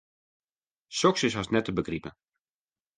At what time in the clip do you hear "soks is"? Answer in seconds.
1.01-1.33